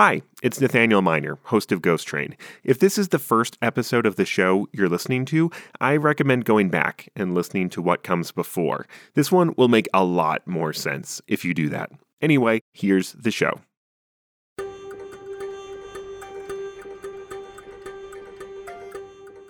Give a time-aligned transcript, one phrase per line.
[0.00, 2.36] Hi, it's Nathaniel Minor, host of Ghost Train.
[2.62, 6.68] If this is the first episode of the show you're listening to, I recommend going
[6.68, 8.86] back and listening to what comes before.
[9.14, 11.90] This one will make a lot more sense if you do that.
[12.22, 13.60] Anyway, here's the show.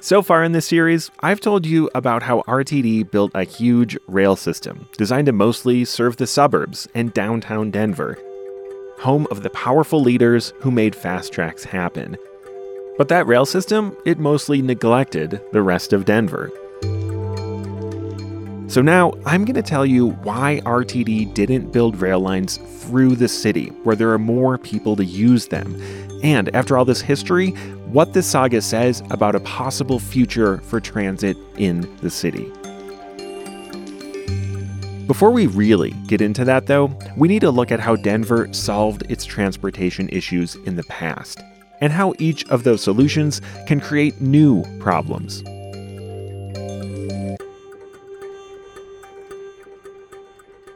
[0.01, 4.35] So far in this series, I've told you about how RTD built a huge rail
[4.35, 8.17] system designed to mostly serve the suburbs and downtown Denver,
[8.99, 12.17] home of the powerful leaders who made fast tracks happen.
[12.97, 16.51] But that rail system, it mostly neglected the rest of Denver.
[18.69, 23.29] So now I'm going to tell you why RTD didn't build rail lines through the
[23.29, 25.81] city where there are more people to use them.
[26.23, 27.53] And after all this history,
[27.93, 32.53] what this saga says about a possible future for transit in the city.
[35.09, 39.11] Before we really get into that, though, we need to look at how Denver solved
[39.11, 41.41] its transportation issues in the past,
[41.81, 45.43] and how each of those solutions can create new problems.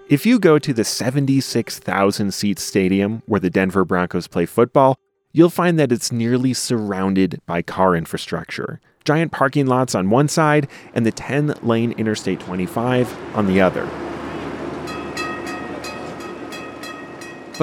[0.09, 4.97] If you go to the 76,000 seat stadium where the Denver Broncos play football,
[5.33, 8.81] you'll find that it's nearly surrounded by car infrastructure.
[9.05, 13.87] Giant parking lots on one side and the 10 lane Interstate 25 on the other.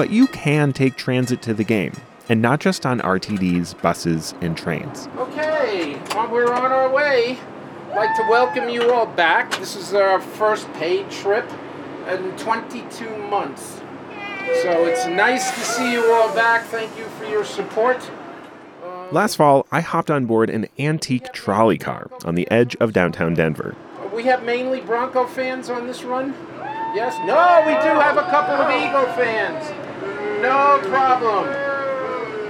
[0.00, 1.92] But you can take transit to the game,
[2.30, 5.10] and not just on RTD's buses and trains.
[5.18, 7.36] Okay, well, we're on our way.
[7.90, 9.50] I'd like to welcome you all back.
[9.58, 11.46] This is our first paid trip
[12.08, 13.82] in 22 months.
[14.62, 16.64] So it's nice to see you all back.
[16.68, 18.10] Thank you for your support.
[18.82, 22.94] Um, Last fall, I hopped on board an antique trolley car on the edge of
[22.94, 23.76] downtown Denver.
[24.14, 26.34] We have mainly Bronco fans on this run?
[26.94, 27.18] Yes?
[27.26, 29.79] No, we do have a couple of Eagle fans.
[30.40, 31.44] No problem.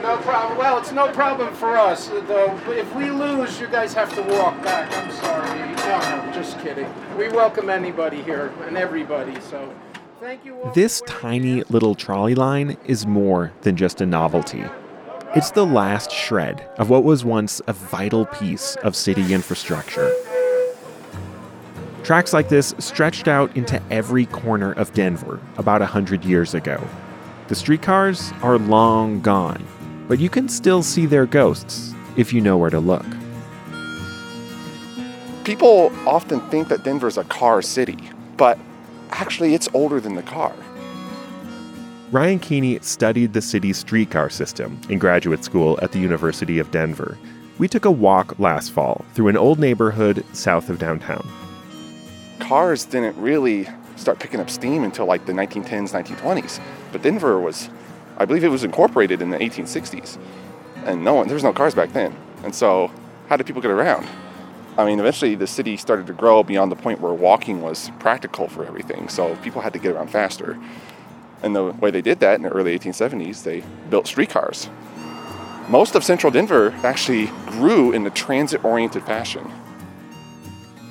[0.02, 0.58] No problem.
[0.58, 2.56] Well, it's no problem for us, though.
[2.68, 4.96] If we lose, you guys have to walk back.
[4.96, 5.58] I'm sorry.
[5.58, 6.86] No, no, just kidding.
[7.18, 9.74] We welcome anybody here and everybody, so
[10.20, 10.70] thank you.
[10.72, 14.64] This tiny little trolley line is more than just a novelty.
[15.34, 20.12] It's the last shred of what was once a vital piece of city infrastructure.
[22.04, 26.82] Tracks like this stretched out into every corner of Denver about 100 years ago.
[27.50, 29.66] The streetcars are long gone,
[30.06, 33.04] but you can still see their ghosts if you know where to look.
[35.42, 37.98] People often think that Denver is a car city,
[38.36, 38.56] but
[39.10, 40.54] actually it's older than the car.
[42.12, 47.18] Ryan Keeney studied the city's streetcar system in graduate school at the University of Denver.
[47.58, 51.28] We took a walk last fall through an old neighborhood south of downtown.
[52.38, 53.68] Cars didn't really
[54.00, 56.60] start picking up steam until like the 1910s, 1920s.
[56.92, 57.68] But Denver was,
[58.16, 60.18] I believe it was incorporated in the 1860s.
[60.84, 62.16] And no one, there was no cars back then.
[62.42, 62.90] And so,
[63.28, 64.06] how did people get around?
[64.78, 68.48] I mean, eventually the city started to grow beyond the point where walking was practical
[68.48, 69.08] for everything.
[69.08, 70.58] So people had to get around faster.
[71.42, 74.70] And the way they did that in the early 1870s, they built streetcars.
[75.68, 79.50] Most of central Denver actually grew in a transit oriented fashion.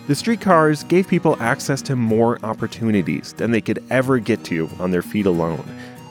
[0.10, 4.90] The streetcars gave people access to more opportunities than they could ever get to on
[4.90, 5.64] their feet alone.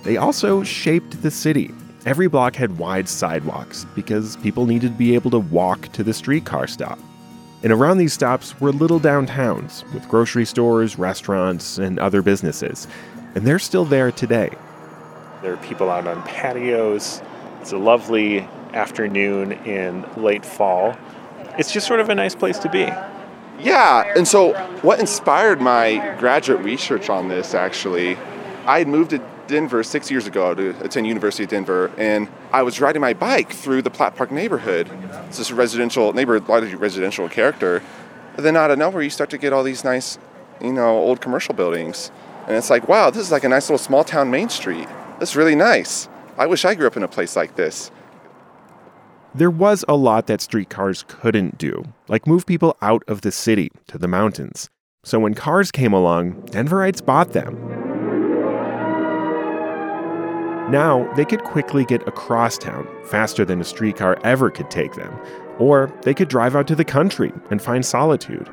[0.05, 1.75] They also shaped the city.
[2.07, 6.15] Every block had wide sidewalks because people needed to be able to walk to the
[6.15, 6.97] streetcar stop.
[7.65, 12.87] And around these stops were little downtowns with grocery stores, restaurants, and other businesses.
[13.35, 14.51] And they're still there today.
[15.43, 17.21] There are people out on patios.
[17.61, 18.43] It's a lovely
[18.75, 20.97] afternoon in late fall.
[21.59, 22.89] It's just sort of a nice place to be.
[23.61, 28.17] Yeah, and so what inspired my graduate research on this actually,
[28.67, 32.63] I had moved to Denver six years ago to attend University of Denver, and I
[32.63, 34.89] was riding my bike through the Platt Park neighborhood.
[35.27, 37.83] It's this residential neighborhood, largely residential character.
[38.37, 40.19] And then out of nowhere, you start to get all these nice,
[40.61, 42.13] you know, old commercial buildings,
[42.47, 44.89] and it's like, wow, this is like a nice little small town main street.
[45.19, 46.09] That's really nice.
[46.37, 47.91] I wish I grew up in a place like this.
[49.35, 53.71] There was a lot that streetcars couldn't do, like move people out of the city
[53.89, 54.71] to the mountains.
[55.05, 57.55] So when cars came along, Denverites bought them.
[60.71, 65.15] Now, they could quickly get across town faster than a streetcar ever could take them,
[65.59, 68.49] or they could drive out to the country and find solitude.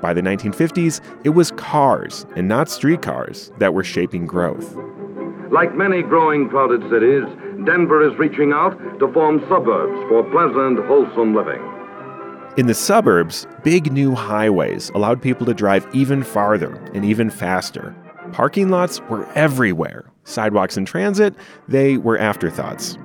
[0.00, 4.76] By the 1950s, it was cars and not streetcars that were shaping growth.
[5.50, 7.24] Like many growing crowded cities,
[7.64, 11.62] Denver is reaching out to form suburbs for pleasant, wholesome living.
[12.56, 17.94] In the suburbs, big new highways allowed people to drive even farther and even faster.
[18.32, 20.10] Parking lots were everywhere.
[20.24, 21.34] Sidewalks and transit,
[21.68, 22.98] they were afterthoughts.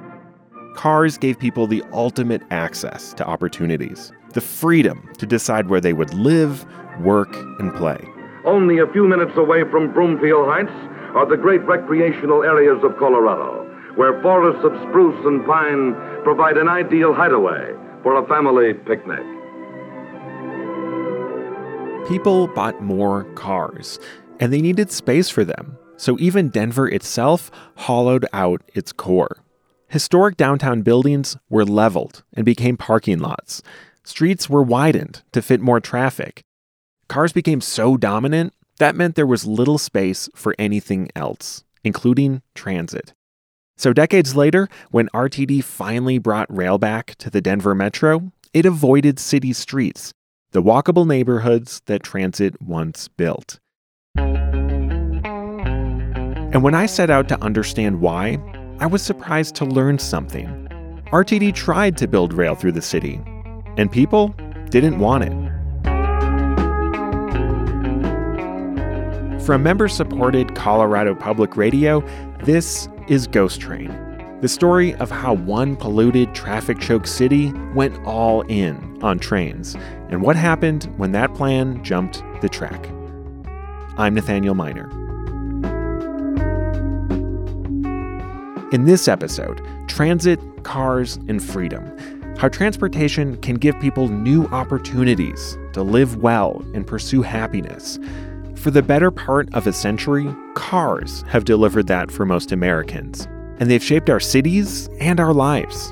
[0.75, 6.13] cars gave people the ultimate access to opportunities, the freedom to decide where they would
[6.13, 6.65] live,
[7.01, 8.03] work, and play.
[8.45, 10.71] Only a few minutes away from Broomfield Heights
[11.15, 15.93] are the great recreational areas of Colorado, where forests of spruce and pine
[16.23, 17.73] provide an ideal hideaway
[18.03, 19.23] for a family picnic.
[22.07, 23.99] People bought more cars,
[24.39, 25.77] and they needed space for them.
[25.97, 29.37] So even Denver itself hollowed out its core.
[29.87, 33.61] Historic downtown buildings were leveled and became parking lots.
[34.03, 36.43] Streets were widened to fit more traffic.
[37.07, 43.13] Cars became so dominant that meant there was little space for anything else, including transit.
[43.77, 49.19] So, decades later, when RTD finally brought rail back to the Denver metro, it avoided
[49.19, 50.15] city streets,
[50.51, 53.59] the walkable neighborhoods that transit once built.
[56.47, 58.39] And when I set out to understand why,
[58.79, 60.47] I was surprised to learn something.
[61.11, 63.21] RTD tried to build rail through the city,
[63.77, 64.35] and people
[64.71, 65.50] didn't want it.
[69.45, 72.01] From member supported Colorado Public Radio,
[72.43, 73.89] this is Ghost Train,
[74.39, 79.75] the story of how one polluted, traffic choked city went all in on trains,
[80.09, 82.87] and what happened when that plan jumped the track.
[83.97, 84.87] I'm Nathaniel Minor.
[88.71, 91.83] In this episode, transit, cars, and freedom.
[92.37, 97.97] How transportation can give people new opportunities to live well and pursue happiness.
[98.61, 103.27] For the better part of a century, cars have delivered that for most Americans,
[103.57, 105.91] and they've shaped our cities and our lives.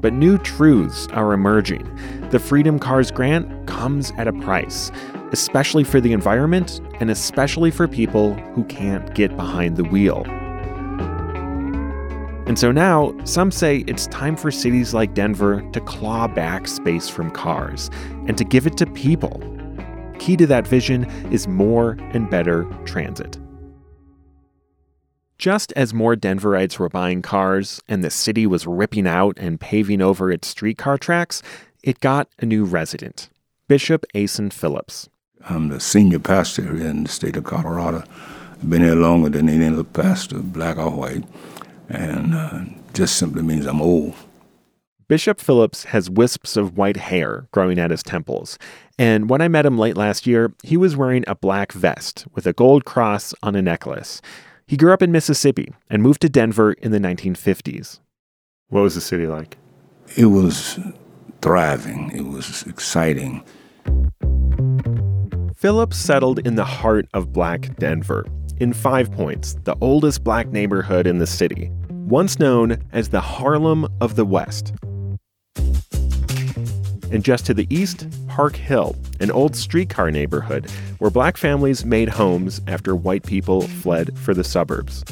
[0.00, 1.88] But new truths are emerging.
[2.30, 4.90] The Freedom Cars grant comes at a price,
[5.30, 10.24] especially for the environment and especially for people who can't get behind the wheel.
[12.48, 17.08] And so now, some say it's time for cities like Denver to claw back space
[17.08, 17.88] from cars
[18.26, 19.40] and to give it to people.
[20.18, 23.38] The key to that vision is more and better transit.
[25.38, 30.02] Just as more Denverites were buying cars and the city was ripping out and paving
[30.02, 31.40] over its streetcar tracks,
[31.84, 33.30] it got a new resident,
[33.68, 35.08] Bishop Acen Phillips.
[35.48, 38.02] I'm the senior pastor here in the state of Colorado.
[38.54, 41.24] I've been here longer than any other pastor, black or white
[41.88, 42.60] and uh,
[42.92, 44.16] just simply means I'm old.
[45.08, 48.58] Bishop Phillips has wisps of white hair growing at his temples,
[48.98, 52.46] and when I met him late last year, he was wearing a black vest with
[52.46, 54.20] a gold cross on a necklace.
[54.66, 58.00] He grew up in Mississippi and moved to Denver in the 1950s.
[58.68, 59.56] What was the city like?
[60.14, 60.78] It was
[61.40, 63.42] thriving, it was exciting.
[65.56, 68.26] Phillips settled in the heart of black Denver,
[68.58, 71.70] in Five Points, the oldest black neighborhood in the city
[72.08, 74.72] once known as the Harlem of the West.
[77.10, 82.08] And just to the east, Park Hill, an old streetcar neighborhood where black families made
[82.08, 85.04] homes after white people fled for the suburbs.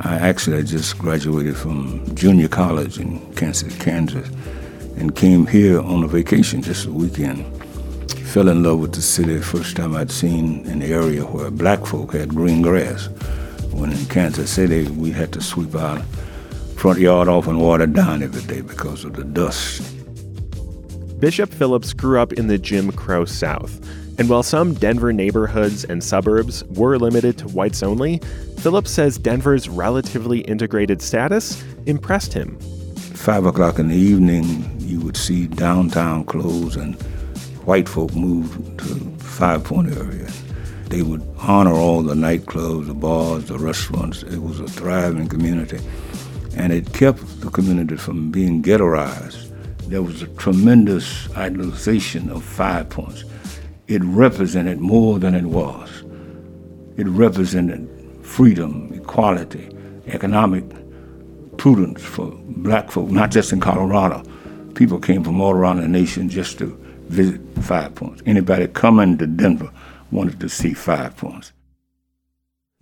[0.00, 4.28] I actually just graduated from junior college in Kansas, Kansas,
[4.96, 7.44] and came here on a vacation just a weekend.
[8.28, 12.12] Fell in love with the city first time I'd seen an area where black folk
[12.12, 13.08] had green grass.
[13.72, 16.02] When in Kansas City, we had to sweep our
[16.82, 19.80] front yard off and water down every day because of the dust.
[21.20, 23.78] Bishop Phillips grew up in the Jim Crow South,
[24.18, 28.20] and while some Denver neighborhoods and suburbs were limited to whites only,
[28.58, 32.58] Phillips says Denver's relatively integrated status impressed him.
[32.96, 37.00] Five o'clock in the evening, you would see downtown close and
[37.64, 40.28] white folk move to Five Point area.
[40.88, 44.24] They would honor all the nightclubs, the bars, the restaurants.
[44.24, 45.78] It was a thriving community
[46.56, 49.48] and it kept the community from being ghettoized.
[49.88, 53.24] There was a tremendous idolization of Five Points.
[53.88, 56.02] It represented more than it was.
[56.96, 57.88] It represented
[58.22, 59.68] freedom, equality,
[60.06, 60.64] economic
[61.58, 64.22] prudence for black folk, not just in Colorado.
[64.74, 66.66] People came from all around the nation just to
[67.08, 68.22] visit Five Points.
[68.24, 69.70] Anybody coming to Denver
[70.10, 71.52] wanted to see Five Points.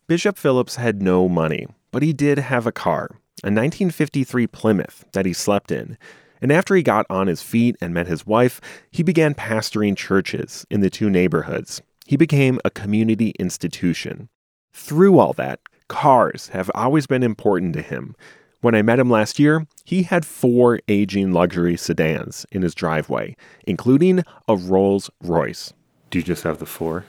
[0.06, 5.26] Bishop Phillips had no money, but he did have a car, a 1953 Plymouth that
[5.26, 5.96] he slept in.
[6.42, 10.66] And after he got on his feet and met his wife, he began pastoring churches
[10.70, 11.82] in the two neighborhoods.
[12.06, 14.28] He became a community institution.
[14.72, 18.14] Through all that, cars have always been important to him.
[18.62, 23.36] When I met him last year, he had four aging luxury sedans in his driveway,
[23.66, 25.72] including a Rolls Royce.
[26.10, 27.04] Do you just have the four?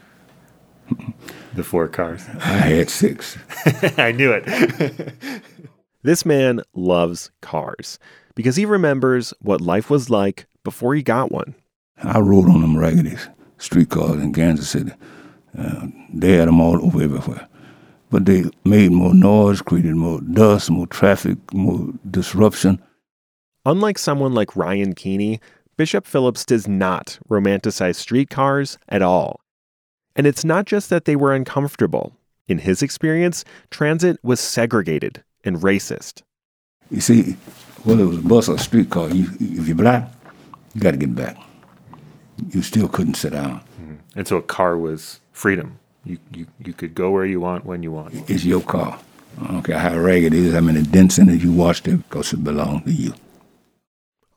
[1.53, 2.25] the four cars?
[2.39, 3.37] I had six.
[3.97, 5.13] I knew it.
[6.03, 7.99] This man loves cars
[8.35, 11.55] because he remembers what life was like before he got one.
[12.03, 13.15] I rode on them raggedy
[13.57, 14.91] streetcars in Kansas City.
[15.57, 17.47] Uh, they had them all over everywhere.
[18.09, 22.81] But they made more noise, created more dust, more traffic, more disruption.
[23.65, 25.39] Unlike someone like Ryan Keeney,
[25.77, 29.39] Bishop Phillips does not romanticize streetcars at all.
[30.15, 32.13] And it's not just that they were uncomfortable.
[32.47, 36.21] In his experience, transit was segregated and racist.
[36.89, 37.33] You see,
[37.83, 40.09] whether it was a bus or a streetcar, you, if you're black,
[40.73, 41.37] you got to get back.
[42.49, 43.59] You still couldn't sit down.
[43.81, 43.95] Mm-hmm.
[44.15, 45.79] And so a car was freedom.
[46.03, 48.29] You, you, you could go where you want when you want.
[48.29, 48.99] It's your car.
[49.41, 51.97] I don't care how ragged it is, how many dents in it you washed it,
[51.97, 53.13] because it belonged to you.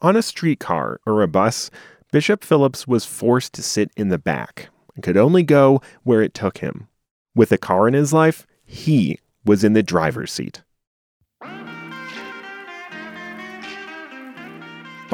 [0.03, 1.71] On a streetcar or a bus,
[2.13, 6.35] Bishop Phillips was forced to sit in the back and could only go where it
[6.35, 6.89] took him.
[7.35, 10.63] With a car in his life, he was in the driver's seat.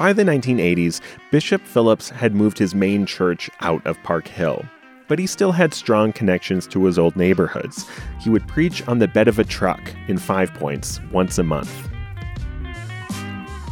[0.00, 4.64] By the 1980s, Bishop Phillips had moved his main church out of Park Hill,
[5.08, 7.86] but he still had strong connections to his old neighborhoods.
[8.18, 9.78] He would preach on the bed of a truck
[10.08, 11.90] in Five Points once a month.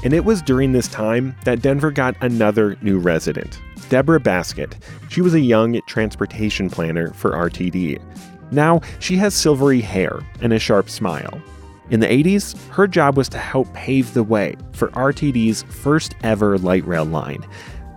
[0.05, 3.59] And it was during this time that Denver got another new resident,
[3.89, 4.77] Deborah Baskett.
[5.09, 8.03] She was a young transportation planner for RTD.
[8.53, 11.41] Now she has silvery hair and a sharp smile.
[11.91, 16.59] In the 80s, her job was to help pave the way for RTD's first ever
[16.59, 17.47] light rail line.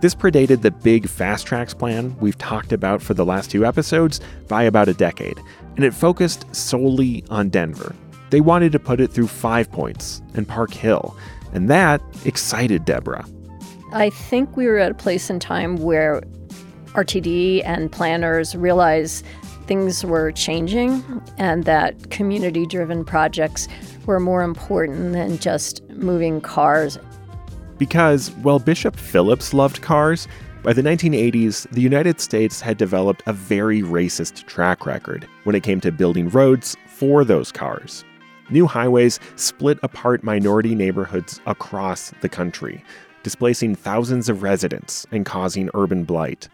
[0.00, 4.20] This predated the big Fast Tracks plan we've talked about for the last two episodes
[4.48, 5.38] by about a decade,
[5.76, 7.94] and it focused solely on Denver.
[8.30, 11.14] They wanted to put it through Five Points and Park Hill,
[11.52, 13.26] and that excited Deborah.
[13.92, 16.22] I think we were at a place in time where
[16.94, 19.24] RTD and planners realized
[19.66, 21.02] things were changing
[21.38, 23.68] and that community driven projects
[24.06, 26.98] were more important than just moving cars.
[27.78, 30.28] Because while Bishop Phillips loved cars,
[30.62, 35.64] by the 1980s, the United States had developed a very racist track record when it
[35.64, 38.04] came to building roads for those cars.
[38.50, 42.84] New highways split apart minority neighborhoods across the country,
[43.24, 46.48] displacing thousands of residents and causing urban blight.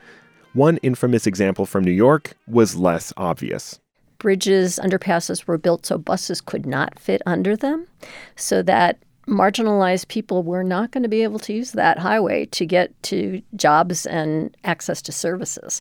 [0.55, 3.81] One infamous example from New York was less obvious.
[4.19, 7.87] Bridges, underpasses were built so buses could not fit under them,
[8.35, 12.65] so that marginalized people were not going to be able to use that highway to
[12.65, 15.79] get to jobs and access to services.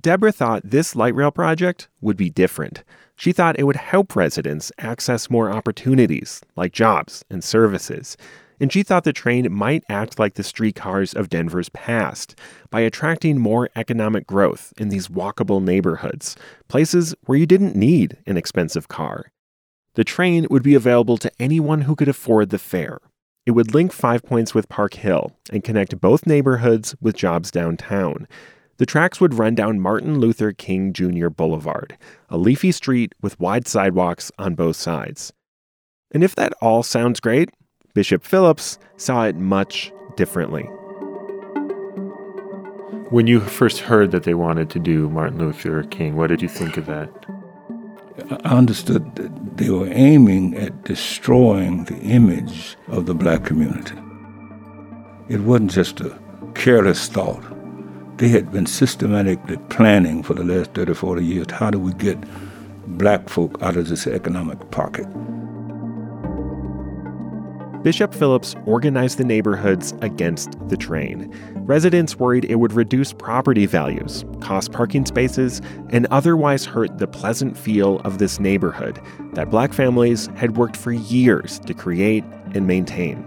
[0.00, 2.84] Deborah thought this light rail project would be different.
[3.16, 8.16] She thought it would help residents access more opportunities like jobs and services
[8.60, 12.34] and she thought the train might act like the streetcars of Denver's past
[12.70, 16.36] by attracting more economic growth in these walkable neighborhoods,
[16.68, 19.32] places where you didn't need an expensive car.
[19.94, 22.98] The train would be available to anyone who could afford the fare.
[23.46, 28.28] It would link Five Points with Park Hill and connect both neighborhoods with jobs downtown.
[28.76, 31.30] The tracks would run down Martin Luther King Jr.
[31.30, 31.96] Boulevard,
[32.28, 35.32] a leafy street with wide sidewalks on both sides.
[36.12, 37.50] And if that all sounds great,
[37.98, 40.62] Bishop Phillips saw it much differently.
[43.10, 46.46] When you first heard that they wanted to do Martin Luther King, what did you
[46.46, 47.10] think of that?
[48.44, 53.96] I understood that they were aiming at destroying the image of the black community.
[55.28, 56.16] It wasn't just a
[56.54, 57.42] careless thought.
[58.18, 62.16] They had been systematically planning for the last 30, 40 years how do we get
[62.96, 65.08] black folk out of this economic pocket?
[67.82, 71.32] Bishop Phillips organized the neighborhoods against the train.
[71.58, 77.56] Residents worried it would reduce property values, cost parking spaces, and otherwise hurt the pleasant
[77.56, 79.00] feel of this neighborhood
[79.34, 83.24] that black families had worked for years to create and maintain.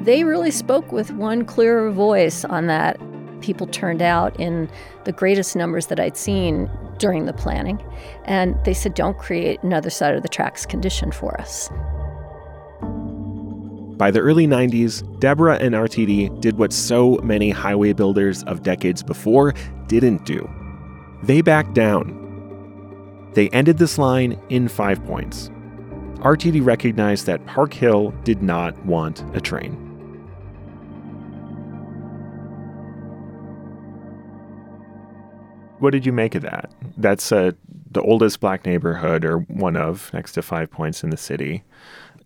[0.00, 3.00] They really spoke with one clear voice on that.
[3.40, 4.70] People turned out in
[5.04, 7.84] the greatest numbers that I'd seen during the planning,
[8.26, 11.68] and they said, Don't create another side of the tracks condition for us.
[14.02, 19.00] By the early 90s, Deborah and RTD did what so many highway builders of decades
[19.00, 19.54] before
[19.86, 20.50] didn't do.
[21.22, 23.30] They backed down.
[23.34, 25.50] They ended this line in five points.
[26.16, 29.74] RTD recognized that Park Hill did not want a train.
[35.78, 36.72] What did you make of that?
[36.96, 37.52] That's uh,
[37.92, 41.62] the oldest black neighborhood, or one of, next to Five Points in the city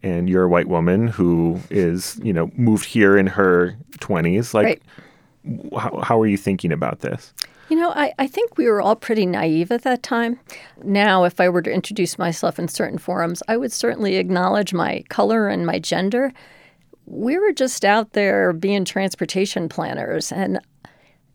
[0.02, 4.54] and you're a white woman who is, you know, moved here in her 20s.
[4.54, 4.82] Like, right.
[5.80, 7.32] how, how are you thinking about this?
[7.68, 10.38] You know, I, I think we were all pretty naive at that time.
[10.85, 15.02] Now, if I were to introduce myself in certain forums, I would certainly acknowledge my
[15.08, 16.32] color and my gender.
[17.06, 20.30] We were just out there being transportation planners.
[20.30, 20.61] And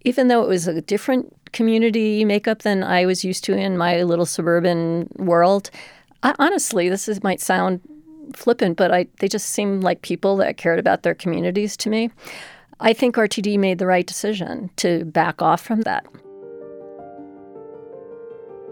[0.04, 4.04] even though it was a different community makeup than I was used to in my
[4.04, 5.70] little suburban world,
[6.24, 7.82] I, honestly, this is, might sound
[8.36, 12.10] flippant, but I, they just seemed like people that cared about their communities to me.
[12.80, 16.06] I think RTD made the right decision to back off from that.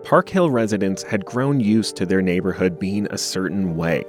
[0.03, 4.03] Park Hill residents had grown used to their neighborhood being a certain way.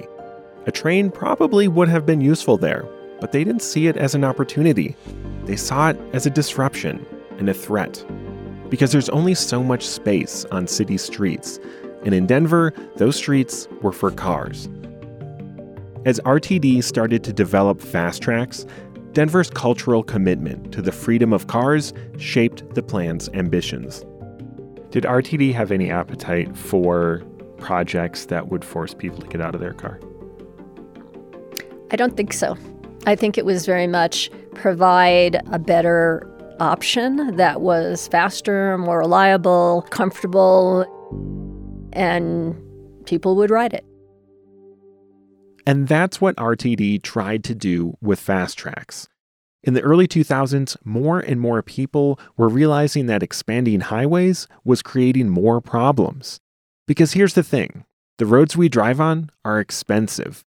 [0.65, 2.87] A train probably would have been useful there,
[3.21, 4.97] but they didn't see it as an opportunity.
[5.45, 7.05] They saw it as a disruption
[7.37, 8.03] and a threat.
[8.69, 11.59] Because there's only so much space on city streets,
[12.03, 14.67] and in Denver, those streets were for cars.
[16.03, 18.65] As RTD started to develop fast tracks,
[19.11, 24.03] Denver's cultural commitment to the freedom of cars shaped the plan's ambitions.
[24.89, 27.21] Did RTD have any appetite for
[27.57, 29.99] projects that would force people to get out of their car?
[31.91, 32.57] I don't think so.
[33.05, 36.27] I think it was very much provide a better
[36.59, 40.85] option that was faster, more reliable, comfortable,
[41.93, 42.55] and
[43.05, 43.85] people would ride it.
[45.65, 49.07] And that's what RTD tried to do with fast tracks.
[49.63, 55.29] In the early 2000s, more and more people were realizing that expanding highways was creating
[55.29, 56.39] more problems.
[56.87, 57.85] Because here's the thing
[58.17, 60.43] the roads we drive on are expensive.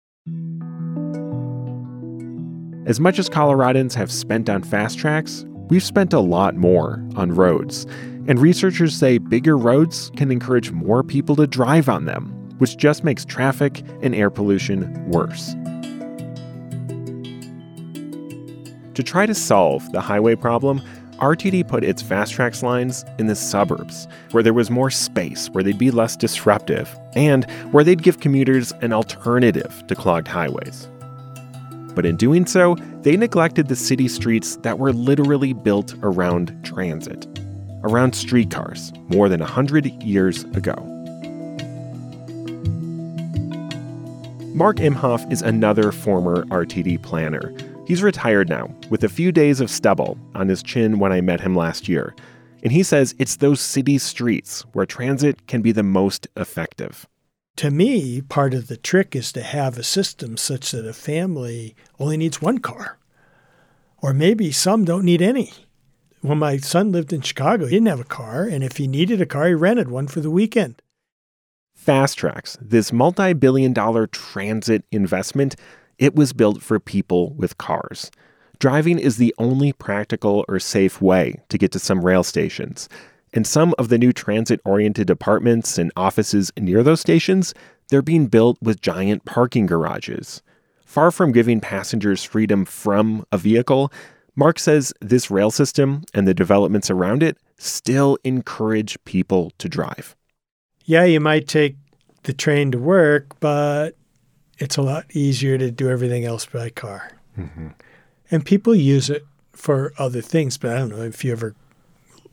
[2.88, 7.31] As much as Coloradans have spent on fast tracks, we've spent a lot more on
[7.31, 7.85] roads.
[8.27, 13.03] And researchers say bigger roads can encourage more people to drive on them, which just
[13.03, 15.53] makes traffic and air pollution worse.
[18.95, 20.81] To try to solve the highway problem,
[21.17, 25.63] RTD put its fast tracks lines in the suburbs, where there was more space, where
[25.63, 30.89] they'd be less disruptive, and where they'd give commuters an alternative to clogged highways.
[31.93, 37.27] But in doing so, they neglected the city streets that were literally built around transit,
[37.84, 40.75] around streetcars, more than 100 years ago.
[44.54, 47.54] Mark Imhoff is another former RTD planner.
[47.88, 51.41] He's retired now, with a few days of stubble on his chin when I met
[51.41, 52.15] him last year.
[52.63, 57.08] And he says it's those city streets where transit can be the most effective.
[57.62, 61.76] To me, part of the trick is to have a system such that a family
[62.00, 62.97] only needs one car.
[64.00, 65.54] Or maybe some don't need any.
[66.21, 69.21] When my son lived in Chicago, he didn't have a car, and if he needed
[69.21, 70.82] a car, he rented one for the weekend.
[71.76, 75.56] Fast Tracks, this multi billion dollar transit investment,
[76.00, 78.10] it was built for people with cars.
[78.58, 82.89] Driving is the only practical or safe way to get to some rail stations.
[83.34, 87.54] And some of the new transit oriented apartments and offices near those stations,
[87.89, 90.41] they're being built with giant parking garages.
[90.86, 93.91] Far from giving passengers freedom from a vehicle,
[94.36, 100.15] Mark says this rail system and the developments around it still encourage people to drive
[100.86, 101.78] yeah, you might take
[102.24, 103.96] the train to work, but
[104.58, 107.12] it's a lot easier to do everything else by car.
[107.38, 107.70] Mm-hmm.
[108.30, 111.56] And people use it for other things, but I don't know if you ever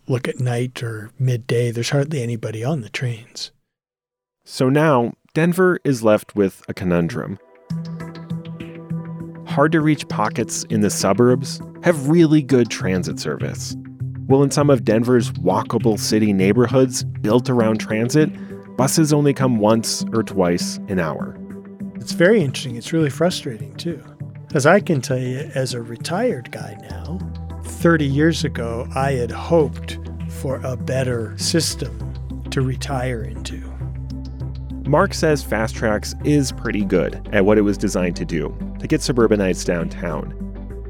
[0.09, 3.53] look at night or midday, there's hardly anybody on the trains.
[4.45, 7.39] So now Denver is left with a conundrum.
[9.47, 13.77] Hard to reach pockets in the suburbs have really good transit service.
[14.27, 18.31] Well, in some of Denver's walkable city neighborhoods built around transit,
[18.77, 21.37] buses only come once or twice an hour.
[21.97, 22.77] It's very interesting.
[22.77, 24.03] It's really frustrating, too.
[24.55, 27.19] As I can tell you, as a retired guy now,
[27.79, 33.61] 30 years ago, I had hoped for a better system to retire into.
[34.89, 38.89] Mark says Fast Tracks is pretty good at what it was designed to do to
[38.89, 40.35] get suburbanites downtown.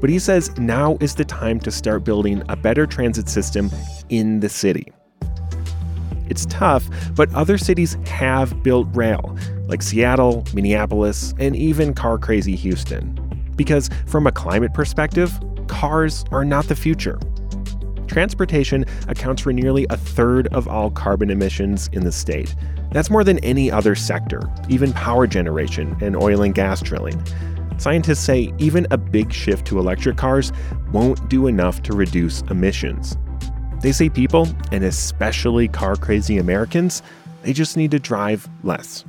[0.01, 3.69] But he says now is the time to start building a better transit system
[4.09, 4.91] in the city.
[6.27, 12.55] It's tough, but other cities have built rail, like Seattle, Minneapolis, and even car crazy
[12.55, 13.13] Houston.
[13.55, 17.17] Because from a climate perspective, cars are not the future.
[18.07, 22.53] Transportation accounts for nearly a third of all carbon emissions in the state.
[22.91, 27.23] That's more than any other sector, even power generation and oil and gas drilling.
[27.77, 30.51] Scientists say even a big shift to electric cars
[30.91, 33.15] won't do enough to reduce emissions.
[33.81, 37.01] They say people, and especially car crazy Americans,
[37.43, 39.05] they just need to drive less.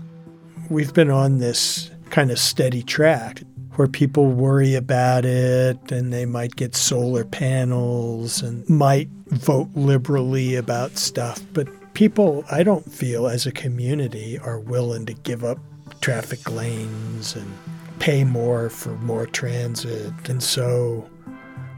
[0.69, 3.43] We've been on this kind of steady track
[3.81, 10.55] where people worry about it and they might get solar panels and might vote liberally
[10.55, 11.41] about stuff.
[11.55, 15.57] But people, I don't feel as a community, are willing to give up
[16.03, 17.51] traffic lanes and
[18.01, 20.13] pay more for more transit.
[20.29, 21.09] And so,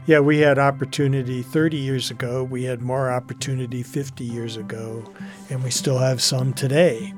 [0.05, 2.43] yeah, we had opportunity 30 years ago.
[2.43, 5.05] We had more opportunity 50 years ago,
[5.49, 7.13] and we still have some today.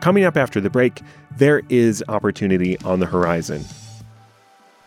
[0.00, 1.00] Coming up after the break,
[1.36, 3.64] there is opportunity on the horizon.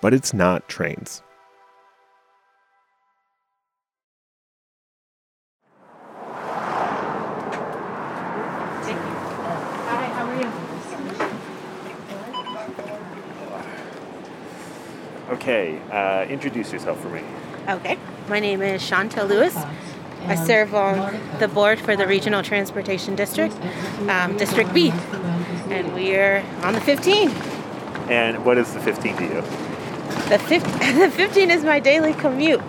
[0.02, 1.22] But it's not trains.
[15.30, 17.22] Okay, uh, introduce yourself for me.
[17.68, 17.98] Okay,
[18.30, 19.56] my name is Shontel Lewis.
[20.26, 23.56] I serve on the board for the Regional Transportation District,
[24.10, 24.92] um, District B,
[25.72, 27.30] and we're on the 15.
[28.10, 29.42] And what is the 15 to you?
[30.30, 32.62] The, 15, the 15 is my daily commute.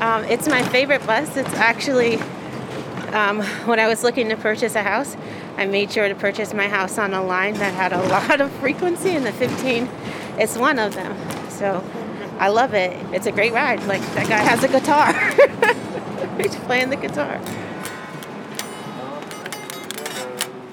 [0.00, 1.36] Um, it's my favorite bus.
[1.36, 2.16] It's actually,
[3.12, 5.16] um, when I was looking to purchase a house,
[5.56, 8.50] I made sure to purchase my house on a line that had a lot of
[8.52, 9.84] frequency, and the 15
[10.40, 11.16] is one of them.
[11.50, 11.84] So
[12.38, 12.96] I love it.
[13.14, 13.82] It's a great ride.
[13.84, 15.12] Like, that guy has a guitar.
[16.42, 17.40] He's playing the guitar.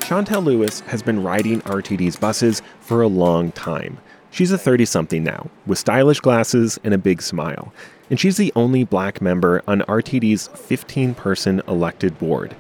[0.10, 4.00] Shontel Lewis has been riding RTD's buses for a long time.
[4.32, 7.72] She's a 30 something now, with stylish glasses and a big smile.
[8.10, 12.56] And she's the only black member on RTD's 15 person elected board.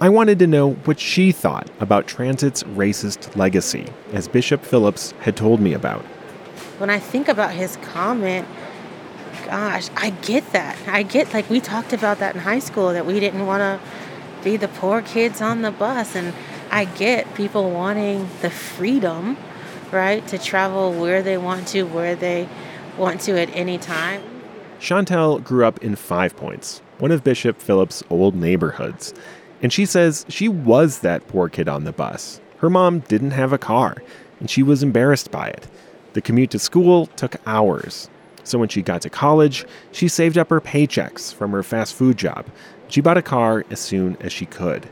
[0.00, 5.36] I wanted to know what she thought about transit's racist legacy, as Bishop Phillips had
[5.36, 6.02] told me about.
[6.78, 8.48] When I think about his comment,
[9.46, 10.76] gosh, I get that.
[10.88, 13.78] I get, like, we talked about that in high school that we didn't want to
[14.42, 16.16] be the poor kids on the bus.
[16.16, 16.34] And
[16.70, 19.38] I get people wanting the freedom,
[19.90, 22.46] right, to travel where they want to, where they
[22.98, 24.22] want to at any time.
[24.78, 29.14] Shontel grew up in Five Points, one of Bishop Phillips' old neighborhoods.
[29.62, 32.40] And she says she was that poor kid on the bus.
[32.58, 34.02] Her mom didn't have a car,
[34.38, 35.66] and she was embarrassed by it.
[36.12, 38.10] The commute to school took hours.
[38.44, 42.18] So when she got to college, she saved up her paychecks from her fast food
[42.18, 42.46] job.
[42.88, 44.88] She bought a car as soon as she could.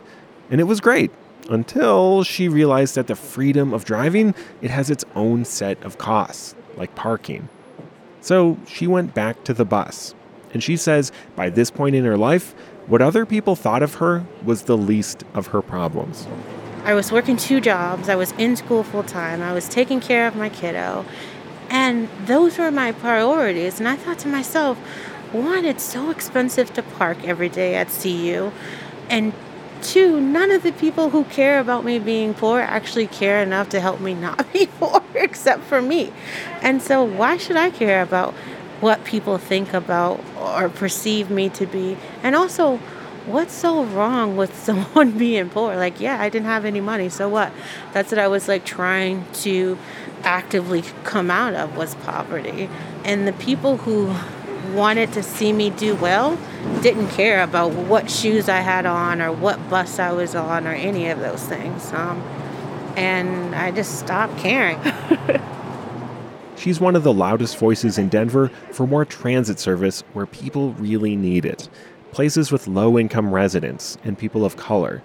[0.50, 1.10] And it was great
[1.48, 6.54] until she realized that the freedom of driving, it has its own set of costs,
[6.76, 7.48] like parking.
[8.20, 10.14] So she went back to the bus.
[10.52, 12.54] And she says by this point in her life,
[12.87, 16.26] what other people thought of her was the least of her problems.
[16.85, 18.09] I was working two jobs.
[18.09, 19.42] I was in school full time.
[19.42, 21.04] I was taking care of my kiddo.
[21.68, 23.80] And those were my priorities.
[23.80, 24.78] And I thought to myself,
[25.32, 28.52] one, it's so expensive to park every day at CU.
[29.11, 29.32] And
[29.82, 33.80] two, none of the people who care about me being poor actually care enough to
[33.80, 36.12] help me not be poor except for me.
[36.62, 38.34] And so, why should I care about
[38.80, 41.96] what people think about or perceive me to be?
[42.22, 42.78] And also,
[43.26, 45.76] what's so wrong with someone being poor?
[45.76, 47.52] Like, yeah, I didn't have any money, so what?
[47.92, 49.78] That's what I was like trying to
[50.22, 52.68] actively come out of was poverty.
[53.04, 54.14] And the people who
[54.75, 56.38] wanted to see me do well
[56.83, 60.73] didn't care about what shoes I had on or what bus I was on or
[60.73, 61.92] any of those things.
[61.92, 62.21] Um,
[62.97, 64.81] and I just stopped caring.
[66.57, 71.14] She's one of the loudest voices in Denver for more transit service where people really
[71.14, 71.69] need it.
[72.12, 75.03] Places with low income residents and people of color.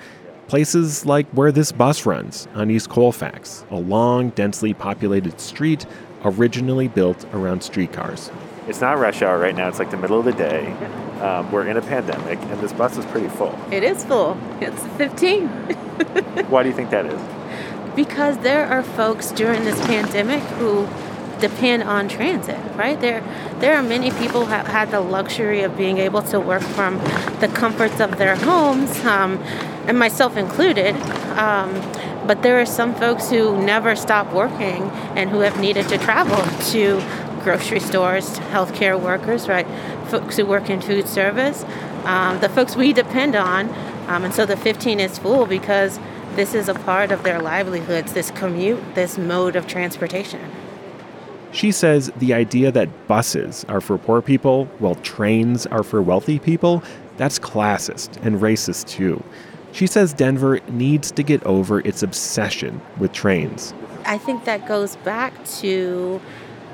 [0.48, 5.86] Places like where this bus runs on East Colfax, a long, densely populated street
[6.24, 8.32] originally built around streetcars.
[8.68, 10.72] It's not rush hour right now, it's like the middle of the day.
[11.20, 13.58] Um, we're in a pandemic, and this bus is pretty full.
[13.72, 14.38] It is full.
[14.60, 15.48] It's 15.
[16.50, 17.20] Why do you think that is?
[17.96, 20.88] Because there are folks during this pandemic who
[21.40, 23.02] depend on transit, right?
[23.02, 23.24] There,
[23.60, 27.00] there are many people who have had the luxury of being able to work from
[27.40, 29.40] the comforts of their homes, um,
[29.88, 30.96] and myself included.
[31.38, 31.74] Um,
[32.28, 34.84] but there are some folks who never stop working
[35.16, 36.38] and who have needed to travel
[36.72, 37.02] to
[37.44, 39.68] grocery stores, healthcare workers, right?
[40.10, 41.64] Folks who work in food service,
[42.06, 43.70] um, the folks we depend on.
[44.08, 46.00] Um, and so the 15 is full because
[46.36, 50.42] this is a part of their livelihoods, this commute, this mode of transportation.
[51.52, 56.40] She says the idea that buses are for poor people while trains are for wealthy
[56.40, 56.84] people,
[57.18, 59.22] that's classist and racist too.
[59.74, 63.74] She says Denver needs to get over its obsession with trains.
[64.06, 66.22] I think that goes back to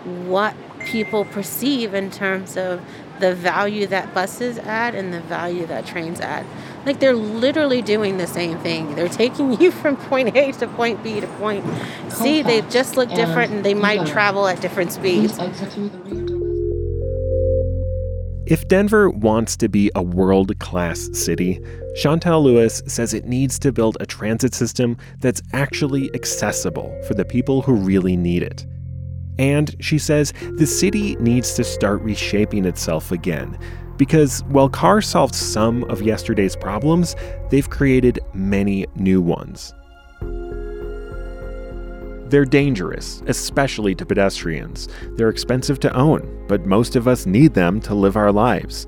[0.05, 2.81] what people perceive in terms of
[3.19, 6.45] the value that buses add and the value that trains add.
[6.86, 8.95] Like they're literally doing the same thing.
[8.95, 11.65] They're taking you from point A to point B to point
[12.10, 12.41] C.
[12.41, 15.38] They just look different and they might travel at different speeds.
[18.49, 21.60] If Denver wants to be a world class city,
[21.97, 27.25] Shontel Lewis says it needs to build a transit system that's actually accessible for the
[27.25, 28.65] people who really need it.
[29.39, 33.58] And she says the city needs to start reshaping itself again.
[33.97, 37.15] Because while cars solved some of yesterday's problems,
[37.50, 39.73] they've created many new ones.
[42.30, 44.89] They're dangerous, especially to pedestrians.
[45.15, 48.86] They're expensive to own, but most of us need them to live our lives.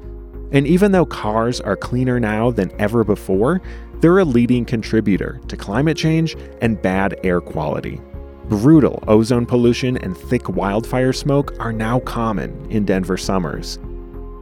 [0.52, 3.62] And even though cars are cleaner now than ever before,
[4.02, 8.02] they're a leading contributor to climate change and bad air quality.
[8.50, 13.78] Brutal ozone pollution and thick wildfire smoke are now common in Denver summers.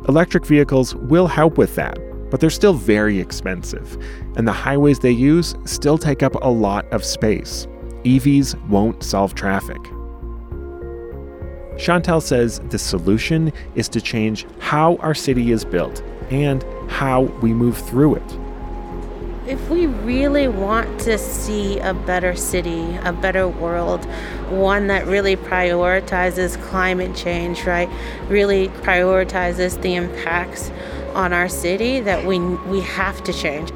[0.08, 2.00] Electric vehicles will help with that,
[2.32, 3.98] but they're still very expensive,
[4.38, 7.68] and the highways they use still take up a lot of space.
[8.06, 9.82] EVs won't solve traffic.
[11.76, 17.54] Shontel says the solution is to change how our city is built and how we
[17.54, 18.38] move through it.
[19.48, 24.04] If we really want to see a better city, a better world,
[24.50, 27.90] one that really prioritizes climate change, right?
[28.28, 30.70] Really prioritizes the impacts
[31.16, 33.72] on our city that we we have to change.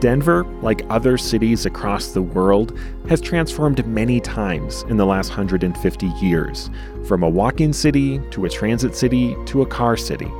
[0.00, 2.78] Denver, like other cities across the world,
[3.10, 6.70] has transformed many times in the last 150 years,
[7.06, 10.32] from a walking city to a transit city to a car city.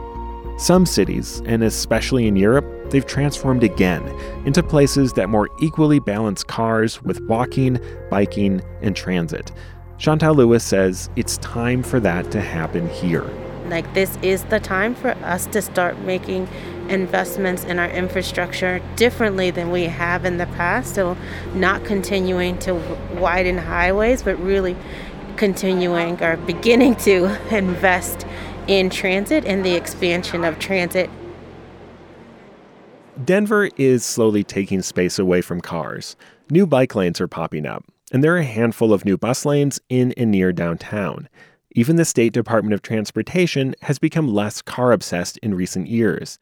[0.61, 4.07] Some cities, and especially in Europe, they've transformed again
[4.45, 9.53] into places that more equally balance cars with walking, biking, and transit.
[9.97, 13.25] Shontel Lewis says it's time for that to happen here.
[13.69, 16.47] Like, this is the time for us to start making
[16.91, 20.95] investments in our infrastructure differently than we have in the past.
[20.95, 21.17] So,
[21.55, 22.75] not continuing to
[23.15, 24.77] widen highways, but really
[25.39, 28.27] continuing or beginning to invest
[28.71, 31.11] in transit and the expansion of transit.
[33.25, 36.15] Denver is slowly taking space away from cars.
[36.51, 39.81] New bike lanes are popping up, and there are a handful of new bus lanes
[39.89, 41.29] in and near downtown.
[41.73, 46.39] Even the State Department of Transportation has become less car obsessed in recent years.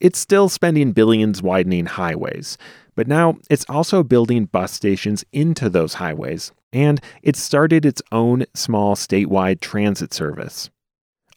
[0.00, 2.58] It's still spending billions widening highways,
[2.96, 8.44] but now it's also building bus stations into those highways, and it's started its own
[8.54, 10.70] small statewide transit service.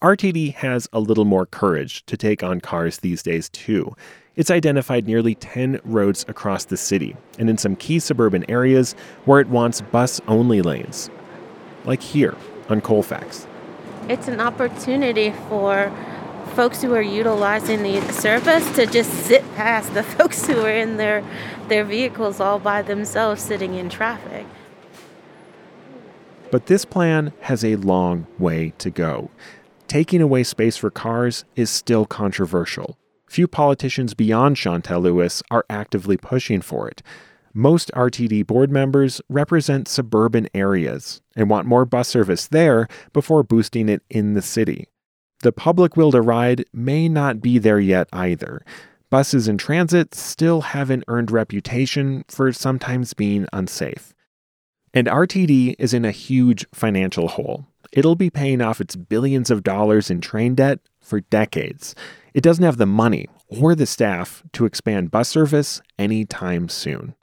[0.01, 3.95] RTD has a little more courage to take on cars these days, too.
[4.35, 8.93] It's identified nearly 10 roads across the city and in some key suburban areas
[9.25, 11.11] where it wants bus only lanes,
[11.85, 12.35] like here
[12.67, 13.45] on Colfax.
[14.09, 15.95] It's an opportunity for
[16.55, 20.97] folks who are utilizing the service to just zip past the folks who are in
[20.97, 21.23] their
[21.67, 24.47] their vehicles all by themselves sitting in traffic.
[26.49, 29.29] But this plan has a long way to go.
[29.91, 32.97] Taking away space for cars is still controversial.
[33.27, 37.03] Few politicians beyond Shontel Lewis are actively pushing for it.
[37.53, 43.89] Most RTD board members represent suburban areas and want more bus service there before boosting
[43.89, 44.87] it in the city.
[45.43, 48.63] The public will to ride may not be there yet either.
[49.09, 54.13] Buses in transit still have an earned reputation for sometimes being unsafe.
[54.93, 57.65] And RTD is in a huge financial hole.
[57.91, 61.93] It'll be paying off its billions of dollars in train debt for decades.
[62.33, 67.15] It doesn't have the money or the staff to expand bus service anytime soon.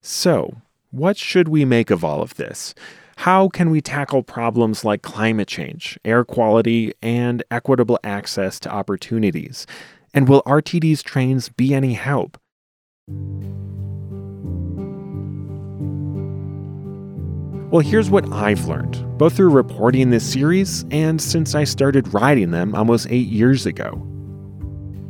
[0.00, 0.56] So,
[0.90, 2.74] what should we make of all of this?
[3.16, 9.66] How can we tackle problems like climate change, air quality, and equitable access to opportunities?
[10.12, 12.38] And will RTD's trains be any help?
[17.74, 22.52] Well, here's what I've learned, both through reporting this series and since I started riding
[22.52, 23.96] them almost eight years ago.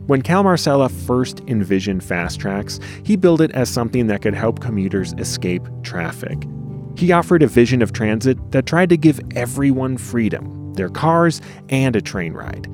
[0.06, 4.60] When Cal Marsella first envisioned Fast Tracks, he built it as something that could help
[4.60, 6.48] commuters escape traffic.
[6.96, 11.94] He offered a vision of transit that tried to give everyone freedom, their cars, and
[11.94, 12.66] a train ride.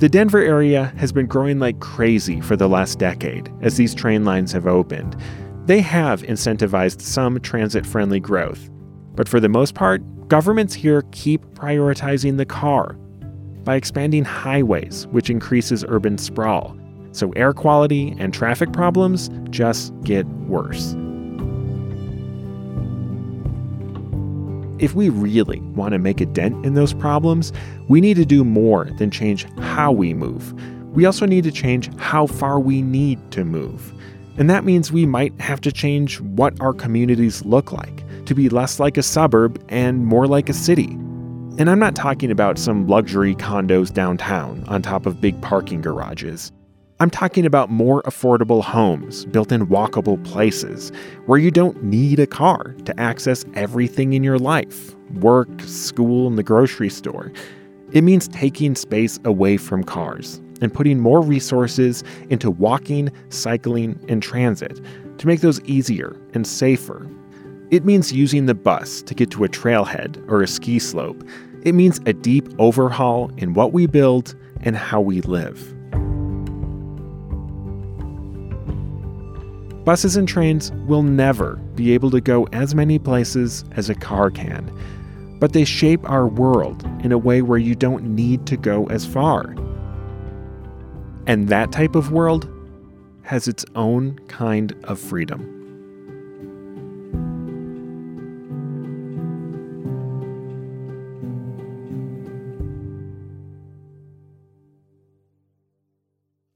[0.00, 4.26] The Denver area has been growing like crazy for the last decade as these train
[4.26, 5.16] lines have opened.
[5.64, 8.68] They have incentivized some transit friendly growth,
[9.18, 12.92] but for the most part, governments here keep prioritizing the car
[13.64, 16.76] by expanding highways, which increases urban sprawl.
[17.10, 20.94] So air quality and traffic problems just get worse.
[24.78, 27.52] If we really want to make a dent in those problems,
[27.88, 30.54] we need to do more than change how we move.
[30.94, 33.92] we also need to change how far we need to move.
[34.36, 38.48] And that means we might have to change what our communities look like to be
[38.50, 40.90] less like a suburb and more like a city.
[41.58, 46.52] And I'm not talking about some luxury condos downtown on top of big parking garages.
[47.00, 50.92] I'm talking about more affordable homes built in walkable places
[51.26, 56.36] where you don't need a car to access everything in your life work, school, and
[56.36, 57.32] the grocery store.
[57.92, 64.22] It means taking space away from cars and putting more resources into walking, cycling, and
[64.22, 64.80] transit
[65.16, 67.08] to make those easier and safer.
[67.70, 71.22] It means using the bus to get to a trailhead or a ski slope.
[71.64, 75.74] It means a deep overhaul in what we build and how we live.
[79.84, 84.30] Buses and trains will never be able to go as many places as a car
[84.30, 84.72] can,
[85.38, 89.04] but they shape our world in a way where you don't need to go as
[89.04, 89.54] far.
[91.26, 92.50] And that type of world
[93.22, 95.57] has its own kind of freedom.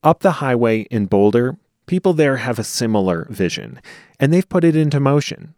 [0.04, 3.80] Up the highway in Boulder, people there have a similar vision,
[4.18, 5.54] and they've put it into motion.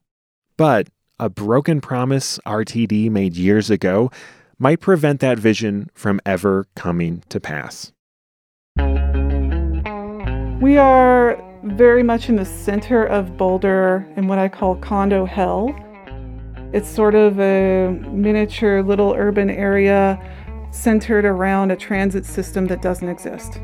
[0.58, 4.10] But a broken promise RTD made years ago
[4.58, 7.92] might prevent that vision from ever coming to pass.
[10.60, 15.74] We are very much in the center of Boulder in what I call condo hell.
[16.74, 20.20] It's sort of a miniature little urban area
[20.70, 23.58] centered around a transit system that doesn't exist.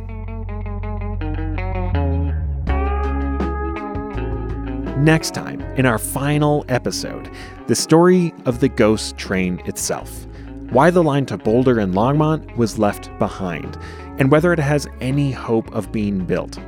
[5.00, 7.30] Next time, in our final episode,
[7.68, 10.26] the story of the ghost train itself.
[10.72, 13.78] Why the line to Boulder and Longmont was left behind,
[14.18, 16.58] and whether it has any hope of being built.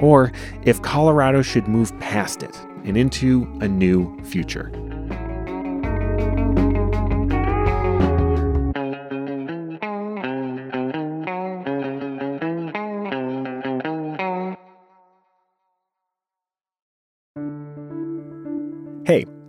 [0.00, 4.72] Or if Colorado should move past it and into a new future.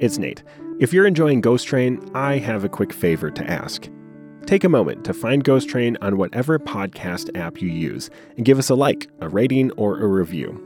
[0.10, 0.42] It's Nate.
[0.80, 3.88] If you're enjoying Ghost Train, I have a quick favor to ask.
[4.48, 8.58] Take a moment to find Ghost Train on whatever podcast app you use and give
[8.58, 10.66] us a like, a rating, or a review.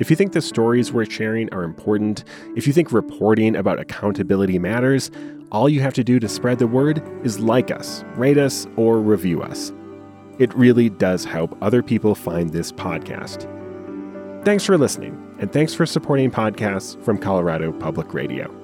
[0.00, 2.24] If you think the stories we're sharing are important,
[2.56, 5.12] if you think reporting about accountability matters,
[5.52, 8.98] all you have to do to spread the word is like us, rate us, or
[8.98, 9.72] review us.
[10.40, 13.46] It really does help other people find this podcast.
[14.44, 18.61] Thanks for listening, and thanks for supporting podcasts from Colorado Public Radio.